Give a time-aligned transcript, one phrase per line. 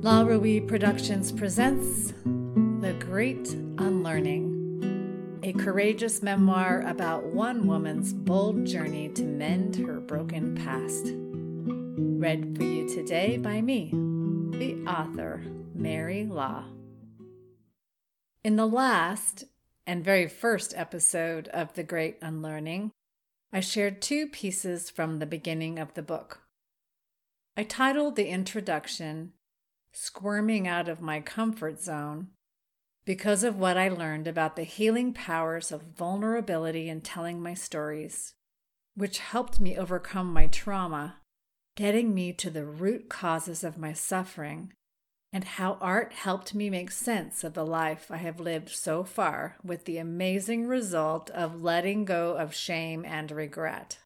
[0.00, 3.48] La Ruy Productions presents The Great
[3.78, 11.06] Unlearning, a courageous memoir about one woman's bold journey to mend her broken past.
[11.06, 13.90] Read for you today by me,
[14.56, 15.42] the author,
[15.74, 16.66] Mary La.
[18.44, 19.42] In the last
[19.84, 22.92] and very first episode of The Great Unlearning,
[23.52, 26.42] I shared two pieces from the beginning of the book.
[27.56, 29.32] I titled the introduction
[29.92, 32.28] Squirming Out of My Comfort Zone
[33.08, 38.34] because of what I learned about the healing powers of vulnerability in telling my stories,
[38.94, 41.16] which helped me overcome my trauma,
[41.74, 44.74] getting me to the root causes of my suffering,
[45.32, 49.56] and how art helped me make sense of the life I have lived so far
[49.64, 54.00] with the amazing result of letting go of shame and regret.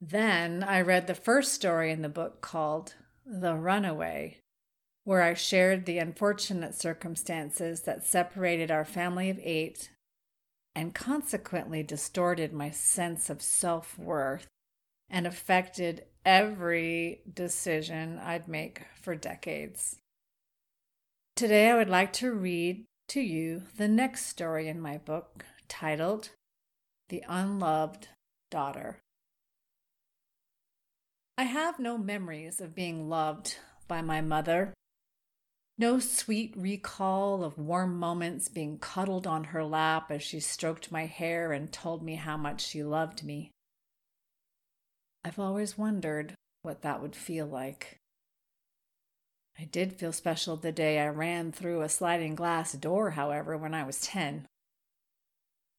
[0.00, 2.94] Then I read the first story in the book called
[3.30, 4.38] The Runaway,
[5.04, 9.90] where I shared the unfortunate circumstances that separated our family of eight
[10.74, 14.46] and consequently distorted my sense of self worth
[15.10, 19.96] and affected every decision I'd make for decades.
[21.36, 26.30] Today, I would like to read to you the next story in my book titled
[27.10, 28.08] The Unloved
[28.50, 29.00] Daughter.
[31.38, 34.74] I have no memories of being loved by my mother.
[35.78, 41.06] No sweet recall of warm moments being cuddled on her lap as she stroked my
[41.06, 43.52] hair and told me how much she loved me.
[45.24, 47.98] I've always wondered what that would feel like.
[49.56, 53.74] I did feel special the day I ran through a sliding glass door, however, when
[53.74, 54.48] I was 10.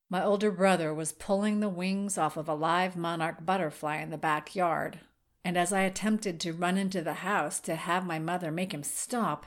[0.10, 4.18] My older brother was pulling the wings off of a live monarch butterfly in the
[4.18, 5.02] backyard
[5.44, 8.84] and as I attempted to run into the house to have my mother make him
[8.84, 9.46] stop,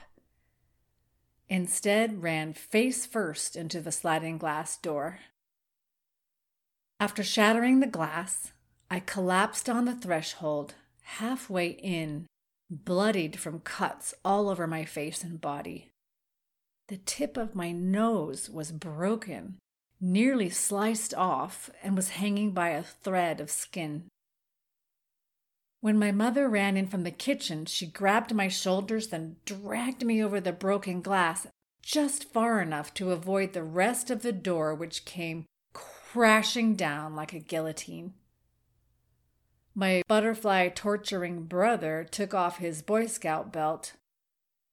[1.49, 5.19] instead ran face first into the sliding glass door.
[6.99, 8.53] After shattering the glass,
[8.89, 12.27] I collapsed on the threshold, halfway in,
[12.69, 15.91] bloodied from cuts all over my face and body.
[16.87, 19.57] The tip of my nose was broken,
[20.01, 24.05] nearly sliced off, and was hanging by a thread of skin.
[25.83, 30.23] When my mother ran in from the kitchen, she grabbed my shoulders, then dragged me
[30.23, 31.45] over the broken glass
[31.81, 37.33] just far enough to avoid the rest of the door, which came crashing down like
[37.33, 38.13] a guillotine.
[39.75, 43.91] My butterfly torturing brother took off his Boy Scout belt,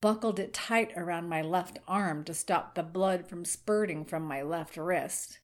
[0.00, 4.42] buckled it tight around my left arm to stop the blood from spurting from my
[4.42, 5.40] left wrist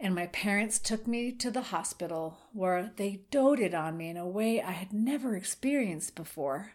[0.00, 4.26] and my parents took me to the hospital where they doted on me in a
[4.26, 6.72] way I had never experienced before.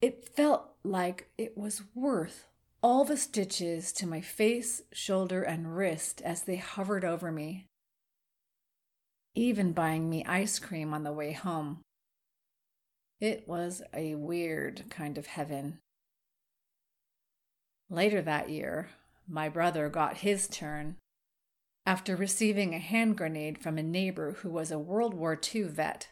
[0.00, 2.46] It felt like it was worth
[2.82, 7.66] all the stitches to my face, shoulder, and wrist as they hovered over me,
[9.34, 11.80] even buying me ice cream on the way home.
[13.20, 15.78] It was a weird kind of heaven.
[17.90, 18.90] Later that year,
[19.26, 20.96] my brother got his turn
[21.86, 26.08] after receiving a hand grenade from a neighbor who was a World War II vet.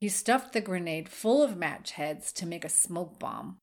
[0.00, 3.58] He stuffed the grenade full of match heads to make a smoke bomb.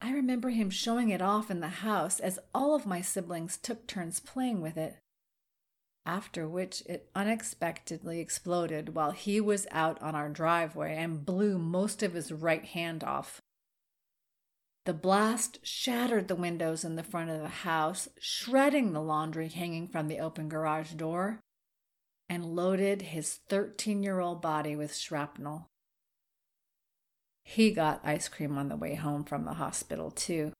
[0.00, 3.86] I remember him showing it off in the house as all of my siblings took
[3.86, 4.96] turns playing with it.
[6.04, 12.02] After which it unexpectedly exploded while he was out on our driveway and blew most
[12.02, 13.40] of his right hand off.
[14.84, 19.86] The blast shattered the windows in the front of the house, shredding the laundry hanging
[19.86, 21.40] from the open garage door,
[22.28, 25.68] and loaded his 13 year old body with shrapnel.
[27.44, 30.52] He got ice cream on the way home from the hospital, too.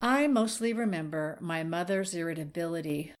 [0.00, 3.12] I mostly remember my mother's irritability,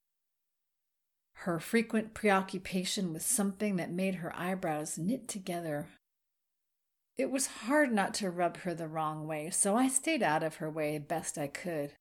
[1.34, 5.86] her frequent preoccupation with something that made her eyebrows knit together
[7.18, 10.56] it was hard not to rub her the wrong way, so I stayed out of
[10.56, 11.92] her way best I could.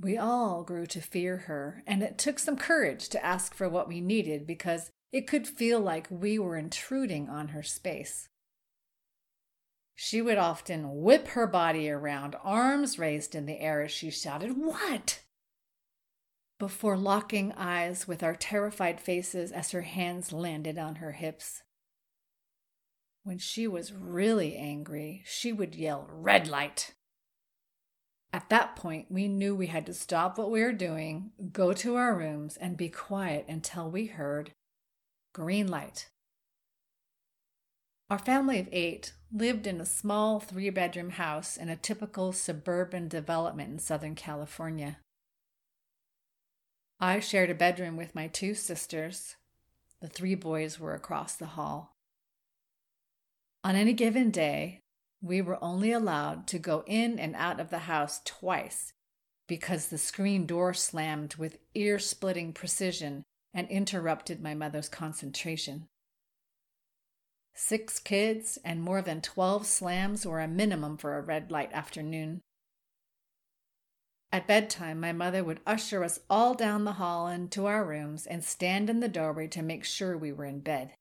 [0.00, 3.88] We all grew to fear her, and it took some courage to ask for what
[3.88, 8.28] we needed because it could feel like we were intruding on her space.
[9.94, 14.56] She would often whip her body around, arms raised in the air as she shouted,
[14.56, 15.20] What?
[16.58, 21.64] before locking eyes with our terrified faces as her hands landed on her hips.
[23.24, 26.94] When she was really angry, she would yell, Red light!
[28.32, 31.96] At that point, we knew we had to stop what we were doing, go to
[31.96, 34.52] our rooms, and be quiet until we heard
[35.34, 36.08] green light.
[38.08, 43.08] Our family of eight lived in a small three bedroom house in a typical suburban
[43.08, 44.98] development in Southern California.
[46.98, 49.36] I shared a bedroom with my two sisters.
[50.00, 51.91] The three boys were across the hall.
[53.64, 54.80] On any given day,
[55.20, 58.92] we were only allowed to go in and out of the house twice
[59.46, 63.22] because the screen door slammed with ear splitting precision
[63.54, 65.86] and interrupted my mother's concentration.
[67.54, 72.40] Six kids and more than 12 slams were a minimum for a red light afternoon.
[74.32, 78.42] At bedtime, my mother would usher us all down the hall into our rooms and
[78.42, 80.94] stand in the doorway to make sure we were in bed.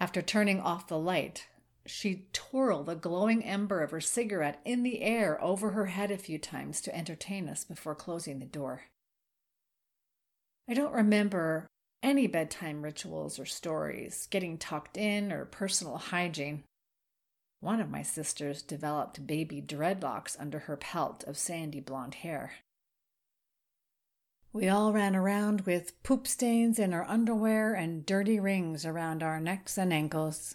[0.00, 1.46] After turning off the light,
[1.86, 6.18] she'd twirl the glowing ember of her cigarette in the air over her head a
[6.18, 8.84] few times to entertain us before closing the door.
[10.68, 11.66] I don't remember
[12.02, 16.64] any bedtime rituals or stories, getting tucked in, or personal hygiene.
[17.60, 22.52] One of my sisters developed baby dreadlocks under her pelt of sandy blonde hair.
[24.54, 29.40] We all ran around with poop stains in our underwear and dirty rings around our
[29.40, 30.54] necks and ankles.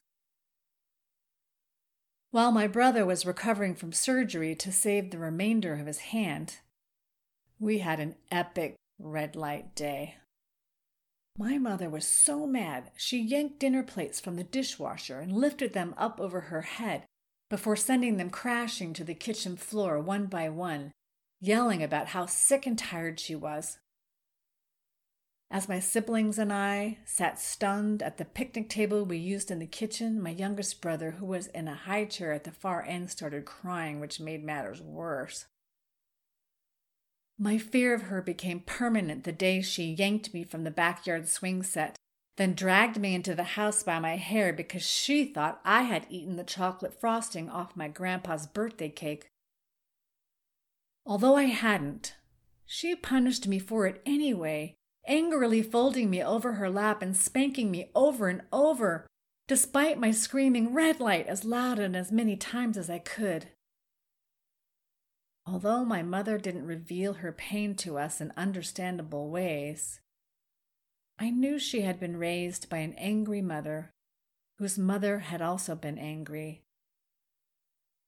[2.31, 6.60] While my brother was recovering from surgery to save the remainder of his hand,
[7.60, 10.16] we had an epic red light day.
[11.38, 15.94] My mother was so mad, she yanked dinner plates from the dishwasher and lifted them
[15.98, 17.04] up over her head
[17.50, 20.94] before sending them crashing to the kitchen floor one by one,
[21.42, 23.80] yelling about how sick and tired she was.
[25.51, 29.66] As my siblings and I sat stunned at the picnic table we used in the
[29.66, 33.46] kitchen, my youngest brother, who was in a high chair at the far end, started
[33.46, 35.48] crying, which made matters worse.
[37.40, 41.63] My fear of her became permanent the day she yanked me from the backyard swing
[41.63, 41.95] set,
[42.36, 46.36] then dragged me into the house by my hair because she thought I had eaten
[46.36, 49.30] the chocolate frosting off my grandpa's birthday cake.
[51.07, 52.16] Although I hadn't,
[52.68, 54.75] she punished me for it anyway,
[55.09, 59.06] angrily folding me over her lap and spanking me over and over,
[59.47, 63.47] despite my screaming red light as loud and as many times as I could.
[65.45, 70.00] Although my mother didn't reveal her pain to us in understandable ways,
[71.17, 73.91] I knew she had been raised by an angry mother
[74.59, 76.61] whose mother had also been angry.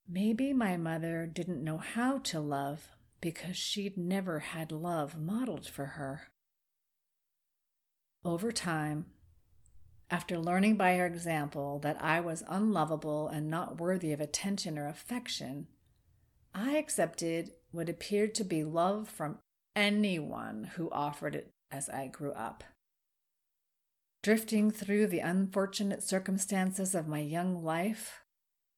[0.08, 2.90] Maybe my mother didn't know how to love
[3.22, 6.28] because she'd never had love modeled for her.
[8.24, 9.08] Over time,
[10.12, 14.88] after learning by her example that I was unlovable and not worthy of attention or
[14.88, 15.68] affection,
[16.54, 19.40] I accepted what appeared to be love from
[19.76, 22.64] anyone who offered it as I grew up.
[24.22, 28.24] Drifting through the unfortunate circumstances of my young life,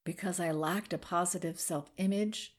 [0.04, 2.56] because I lacked a positive self image,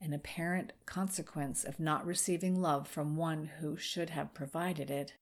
[0.00, 5.14] an apparent consequence of not receiving love from one who should have provided it,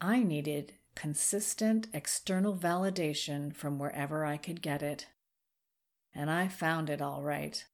[0.00, 5.06] I needed consistent external validation from wherever I could get it.
[6.14, 7.64] And I found it all right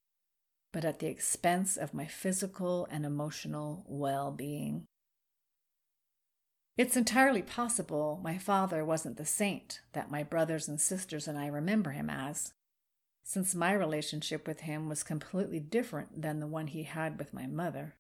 [0.75, 4.87] but at the expense of my physical and emotional well being.
[6.77, 11.47] It's entirely possible my father wasn't the saint that my brothers and sisters and I
[11.47, 12.55] remember him as,
[13.23, 17.47] since my relationship with him was completely different than the one he had with my
[17.47, 17.95] mother.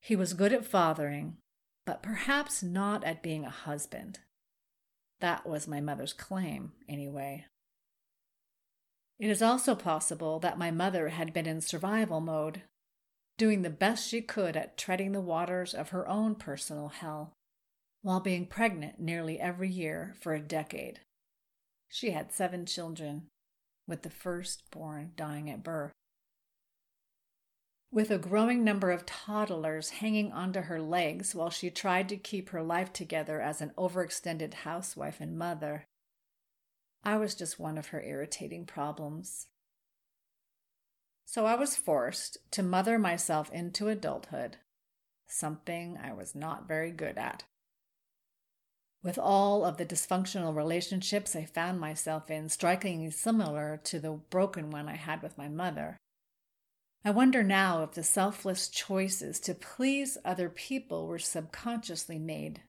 [0.00, 1.36] He was good at fathering,
[1.84, 4.20] but perhaps not at being a husband.
[5.20, 7.46] That was my mother's claim, anyway.
[9.18, 12.62] It is also possible that my mother had been in survival mode,
[13.38, 17.32] doing the best she could at treading the waters of her own personal hell,
[18.02, 21.00] while being pregnant nearly every year for a decade.
[21.88, 23.28] She had seven children,
[23.86, 25.92] with the firstborn dying at birth.
[27.92, 32.48] With a growing number of toddlers hanging onto her legs while she tried to keep
[32.48, 35.84] her life together as an overextended housewife and mother,
[37.04, 39.48] I was just one of her irritating problems.
[41.26, 44.56] So I was forced to mother myself into adulthood,
[45.26, 47.44] something I was not very good at.
[49.02, 54.70] With all of the dysfunctional relationships I found myself in strikingly similar to the broken
[54.70, 55.98] one I had with my mother,
[57.04, 62.62] I wonder now if the selfless choices to please other people were subconsciously made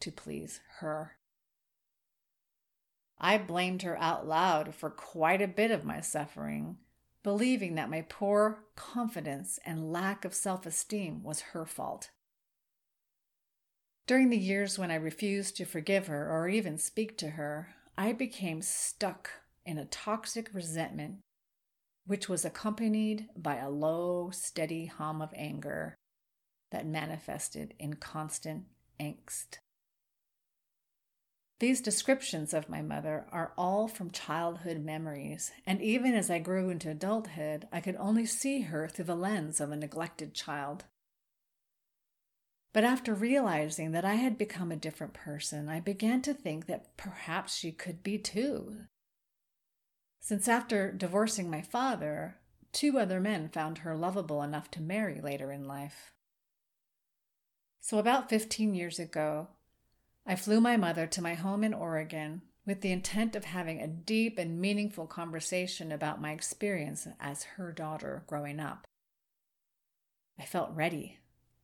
[0.00, 1.16] to please her.
[3.18, 6.78] I blamed her out loud for quite a bit of my suffering,
[7.22, 12.10] believing that my poor confidence and lack of self esteem was her fault.
[14.06, 18.12] During the years when I refused to forgive her or even speak to her, I
[18.12, 19.30] became stuck
[19.64, 21.18] in a toxic resentment,
[22.06, 25.94] which was accompanied by a low, steady hum of anger
[26.70, 28.64] that manifested in constant
[29.00, 29.58] angst.
[31.60, 36.68] These descriptions of my mother are all from childhood memories, and even as I grew
[36.68, 40.84] into adulthood, I could only see her through the lens of a neglected child.
[42.72, 46.96] But after realizing that I had become a different person, I began to think that
[46.96, 48.86] perhaps she could be too.
[50.24, 52.38] Since after divorcing my father,
[52.72, 56.14] two other men found her lovable enough to marry later in life.
[57.82, 59.48] So, about 15 years ago,
[60.24, 63.86] I flew my mother to my home in Oregon with the intent of having a
[63.86, 68.86] deep and meaningful conversation about my experience as her daughter growing up.
[70.38, 71.18] I felt ready,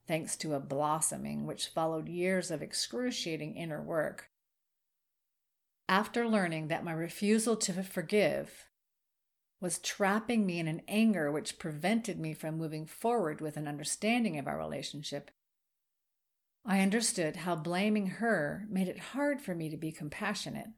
[0.07, 4.29] thanks to a blossoming which followed years of excruciating inner work.
[5.91, 8.69] After learning that my refusal to forgive
[9.61, 14.39] was trapping me in an anger which prevented me from moving forward with an understanding
[14.39, 15.33] of our relationship,
[16.65, 20.69] I understood how blaming her made it hard for me to be compassionate.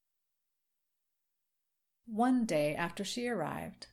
[2.07, 3.88] One day after she arrived,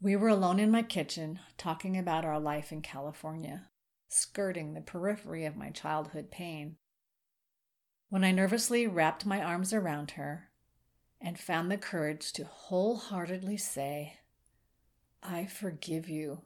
[0.00, 3.68] we were alone in my kitchen talking about our life in California,
[4.08, 6.76] skirting the periphery of my childhood pain.
[8.08, 10.50] When I nervously wrapped my arms around her
[11.20, 14.18] and found the courage to wholeheartedly say,
[15.22, 16.42] I forgive you,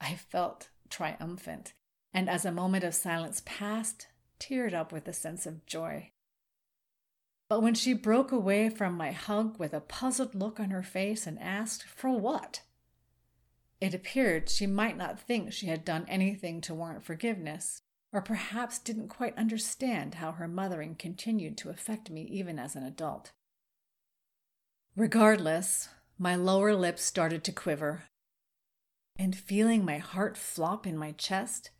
[0.00, 1.72] I felt triumphant
[2.14, 4.06] and as a moment of silence passed,
[4.38, 6.12] teared up with a sense of joy.
[7.48, 11.26] But when she broke away from my hug with a puzzled look on her face
[11.26, 12.62] and asked, For what?
[13.80, 17.82] It appeared she might not think she had done anything to warrant forgiveness,
[18.14, 22.84] or perhaps didn't quite understand how her mothering continued to affect me even as an
[22.84, 23.32] adult.
[24.94, 28.04] Regardless, my lower lip started to quiver,
[29.18, 31.70] and feeling my heart flop in my chest,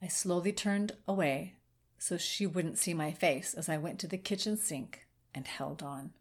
[0.00, 1.56] I slowly turned away
[1.98, 5.82] so she wouldn't see my face as I went to the kitchen sink and held
[5.82, 6.12] on.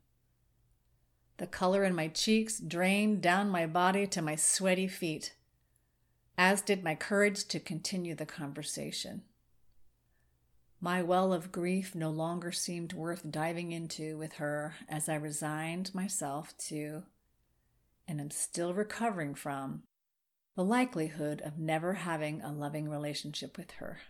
[1.38, 5.36] The color in my cheeks drained down my body to my sweaty feet,
[6.40, 9.22] as did my courage to continue the conversation.
[10.84, 15.96] My well of grief no longer seemed worth diving into with her as I resigned
[15.96, 17.04] myself to,
[18.06, 19.84] and am still recovering from,
[20.58, 24.02] the likelihood of never having a loving relationship with her.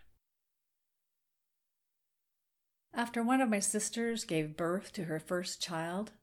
[2.91, 6.13] After one of my sisters gave birth to her first child,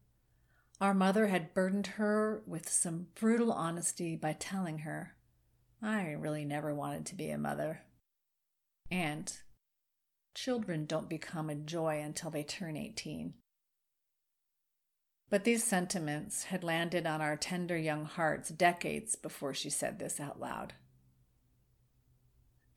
[0.81, 5.15] our mother had burdened her with some brutal honesty by telling her,
[5.81, 7.83] I really never wanted to be a mother.
[8.91, 9.33] And
[10.35, 13.35] children don't become a joy until they turn 18.
[15.29, 20.19] But these sentiments had landed on our tender young hearts decades before she said this
[20.19, 20.75] out loud.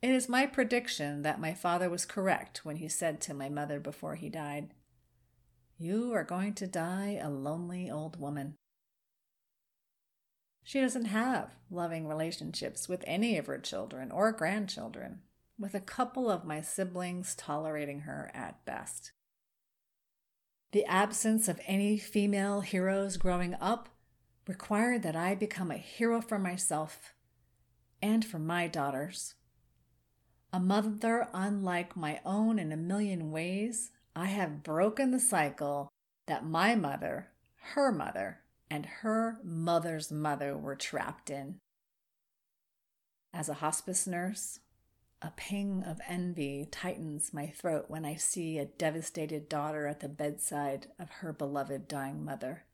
[0.00, 3.80] It is my prediction that my father was correct when he said to my mother
[3.80, 4.68] before he died,
[5.78, 8.54] You are going to die a lonely old woman.
[10.62, 15.20] She doesn't have loving relationships with any of her children or grandchildren,
[15.58, 19.12] with a couple of my siblings tolerating her at best.
[20.72, 23.88] The absence of any female heroes growing up
[24.48, 27.14] required that I become a hero for myself
[28.02, 29.34] and for my daughters.
[30.52, 35.88] A mother unlike my own in a million ways, I have broken the cycle
[36.26, 37.28] that my mother,
[37.74, 41.56] her mother, and her mother's mother were trapped in.
[43.32, 44.60] As a hospice nurse,
[45.24, 50.08] a pang of envy tightens my throat when I see a devastated daughter at the
[50.08, 52.64] bedside of her beloved dying mother.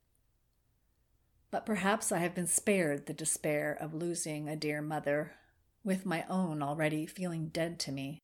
[1.53, 5.37] But perhaps I have been spared the despair of losing a dear mother,
[5.85, 8.19] with my own already feeling dead to me,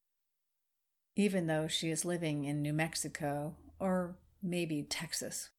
[1.15, 5.51] even though she is living in New Mexico or maybe Texas.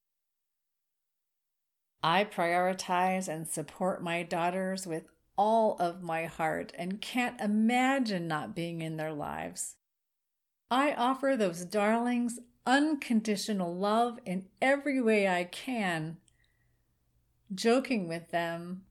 [2.04, 5.06] I prioritize and support my daughters with
[5.38, 9.75] all of my heart and can't imagine not being in their lives.
[10.70, 16.17] I offer those darlings unconditional love in every way I can,
[17.53, 18.84] joking with them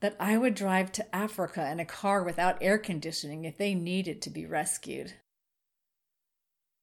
[0.00, 4.22] that I would drive to Africa in a car without air conditioning if they needed
[4.22, 5.14] to be rescued.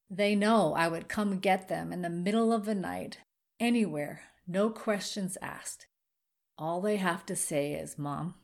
[0.09, 3.19] They know I would come get them in the middle of the night,
[3.59, 5.87] anywhere, no questions asked.
[6.57, 8.35] All they have to say is, Mom,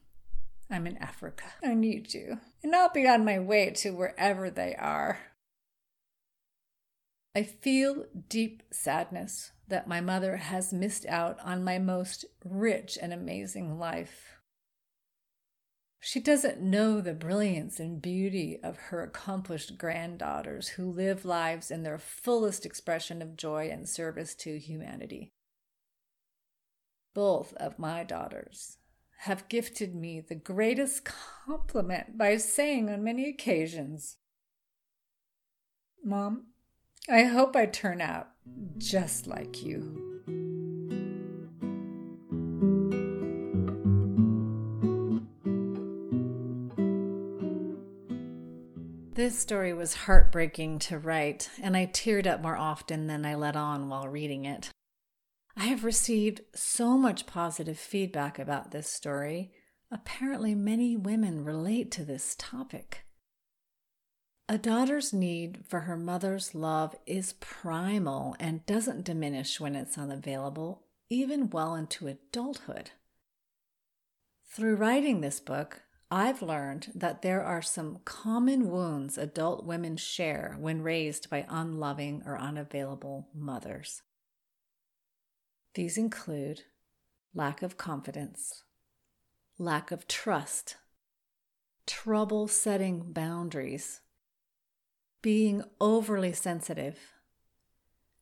[0.71, 1.43] I'm in Africa.
[1.61, 2.39] I need you.
[2.63, 5.19] And I'll be on my way to wherever they are.
[7.35, 13.11] I feel deep sadness that my mother has missed out on my most rich and
[13.13, 14.37] amazing life.
[15.99, 21.83] She doesn't know the brilliance and beauty of her accomplished granddaughters who live lives in
[21.83, 25.31] their fullest expression of joy and service to humanity.
[27.13, 28.77] Both of my daughters
[29.25, 34.17] have gifted me the greatest compliment by saying on many occasions,
[36.03, 36.47] Mom,
[37.07, 38.29] I hope I turn out
[38.79, 40.11] just like you.
[49.13, 53.55] This story was heartbreaking to write, and I teared up more often than I let
[53.55, 54.71] on while reading it.
[55.61, 59.51] I have received so much positive feedback about this story.
[59.91, 63.05] Apparently, many women relate to this topic.
[64.49, 70.87] A daughter's need for her mother's love is primal and doesn't diminish when it's unavailable,
[71.11, 72.89] even well into adulthood.
[74.51, 80.57] Through writing this book, I've learned that there are some common wounds adult women share
[80.59, 84.01] when raised by unloving or unavailable mothers.
[85.73, 86.63] These include
[87.33, 88.63] lack of confidence,
[89.57, 90.75] lack of trust,
[91.87, 94.01] trouble setting boundaries,
[95.21, 96.99] being overly sensitive,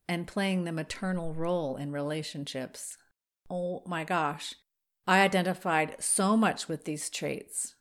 [0.08, 2.96] and playing the maternal role in relationships.
[3.48, 4.54] Oh my gosh,
[5.06, 7.74] I identified so much with these traits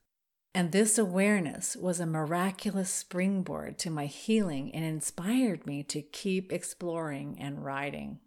[0.54, 6.52] and this awareness was a miraculous springboard to my healing and inspired me to keep
[6.52, 8.20] exploring and writing.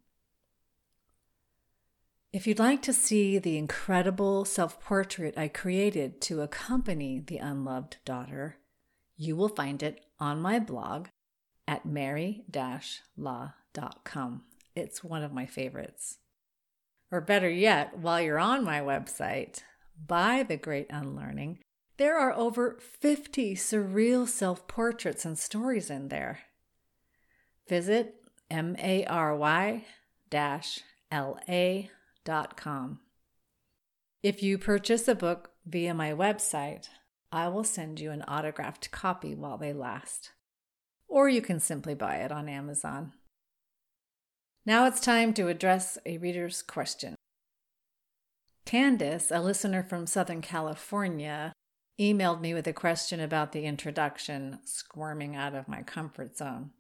[2.32, 7.98] If you'd like to see the incredible self portrait I created to accompany the unloved
[8.06, 8.56] daughter,
[9.18, 11.08] you will find it on my blog
[11.68, 12.46] at mary
[13.18, 14.44] la.com.
[14.74, 16.16] It's one of my favorites.
[17.10, 19.60] Or better yet, while you're on my website,
[20.06, 21.58] buy The Great Unlearning,
[21.98, 26.38] there are over 50 surreal self portraits and stories in there.
[27.68, 28.14] Visit
[28.50, 28.74] mary
[32.26, 33.00] la.com.
[34.22, 36.88] If you purchase a book via my website,
[37.32, 40.32] I will send you an autographed copy while they last.
[41.08, 43.12] Or you can simply buy it on Amazon.
[44.64, 47.16] Now it's time to address a reader's question.
[48.64, 51.52] Candace, a listener from Southern California,
[52.00, 56.70] emailed me with a question about the introduction, squirming out of my comfort zone.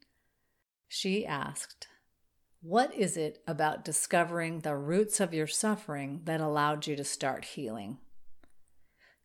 [0.88, 1.88] She asked,
[2.64, 7.44] What is it about discovering the roots of your suffering that allowed you to start
[7.44, 7.98] healing?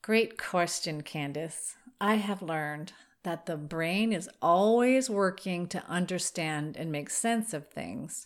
[0.01, 1.75] Great question, Candace.
[2.01, 7.67] I have learned that the brain is always working to understand and make sense of
[7.67, 8.25] things,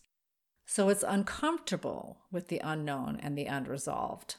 [0.65, 4.37] so it's uncomfortable with the unknown and the unresolved.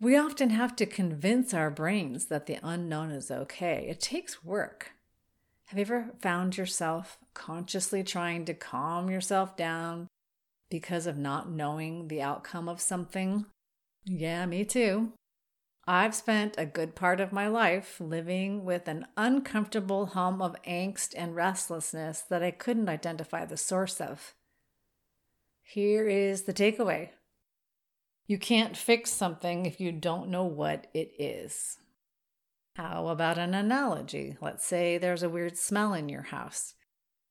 [0.00, 3.88] We often have to convince our brains that the unknown is okay.
[3.90, 4.92] It takes work.
[5.68, 10.08] Have you ever found yourself consciously trying to calm yourself down
[10.70, 13.44] because of not knowing the outcome of something?
[14.06, 15.12] Yeah, me too.
[15.86, 21.12] I've spent a good part of my life living with an uncomfortable hum of angst
[21.14, 24.34] and restlessness that I couldn't identify the source of.
[25.62, 27.10] Here is the takeaway
[28.26, 31.78] you can't fix something if you don't know what it is.
[32.78, 34.36] How about an analogy?
[34.40, 36.74] Let's say there's a weird smell in your house.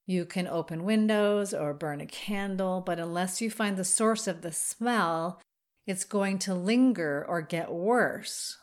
[0.05, 4.41] You can open windows or burn a candle, but unless you find the source of
[4.41, 5.39] the smell,
[5.85, 8.57] it's going to linger or get worse.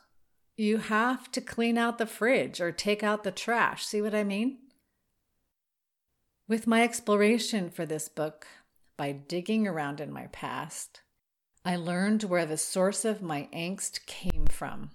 [0.58, 3.86] You have to clean out the fridge or take out the trash.
[3.86, 4.58] See what I mean?
[6.46, 8.46] With my exploration for this book,
[8.98, 11.00] by digging around in my past,
[11.64, 14.90] I learned where the source of my angst came from.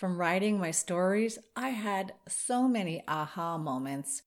[0.00, 4.22] From writing my stories, I had so many aha moments,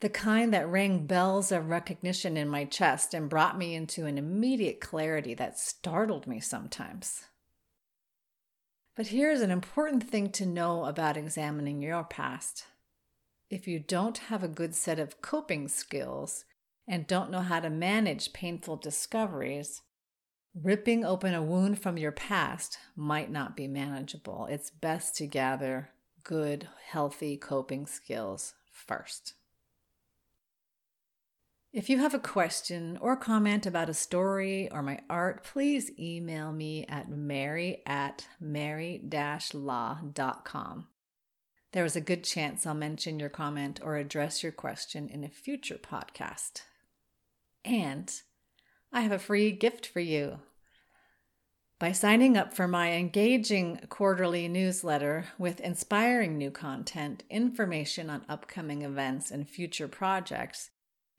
[0.00, 4.18] the kind that rang bells of recognition in my chest and brought me into an
[4.18, 7.26] immediate clarity that startled me sometimes.
[8.96, 12.64] But here's an important thing to know about examining your past.
[13.48, 16.46] If you don't have a good set of coping skills
[16.88, 19.82] and don't know how to manage painful discoveries,
[20.54, 24.46] Ripping open a wound from your past might not be manageable.
[24.50, 25.90] It's best to gather
[26.24, 29.34] good, healthy coping skills first.
[31.72, 36.52] If you have a question or comment about a story or my art, please email
[36.52, 39.06] me at mary at mary-la.com.
[41.72, 45.30] There is a good chance I'll mention your comment or address your question in a
[45.30, 46.60] future podcast.
[47.64, 48.12] And
[48.92, 50.40] I have a free gift for you.
[51.78, 58.82] By signing up for my engaging quarterly newsletter with inspiring new content, information on upcoming
[58.82, 60.70] events, and future projects,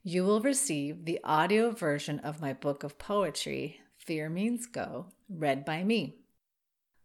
[0.04, 5.66] you will receive the audio version of my book of poetry, Fear Means Go, read
[5.66, 6.20] by me.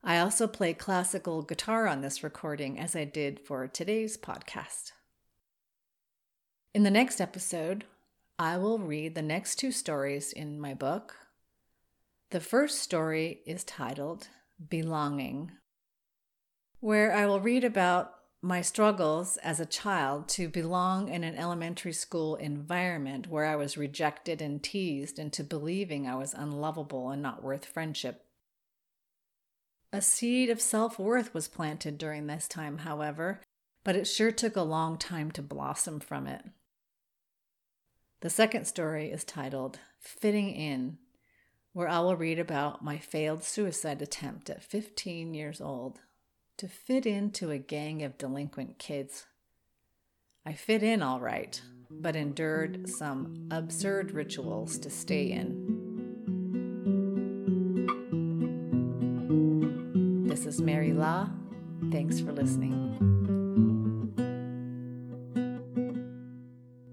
[0.05, 4.93] I also play classical guitar on this recording, as I did for today's podcast.
[6.75, 7.87] In the next episode,
[8.41, 11.17] I will read the next two stories in my book.
[12.31, 14.29] The first story is titled
[14.71, 15.51] Belonging,
[16.79, 21.93] where I will read about my struggles as a child to belong in an elementary
[21.93, 27.43] school environment where I was rejected and teased into believing I was unlovable and not
[27.43, 28.25] worth friendship.
[29.93, 33.41] A seed of self worth was planted during this time, however,
[33.83, 36.45] but it sure took a long time to blossom from it.
[38.21, 40.99] The second story is titled Fitting In,
[41.73, 46.01] where I will read about my failed suicide attempt at 15 years old
[46.57, 49.27] to fit into a gang of delinquent kids.
[50.45, 55.87] I fit in all right, but endured some absurd rituals to stay in.
[60.27, 61.29] This is Mary La.
[61.93, 63.48] Thanks for listening.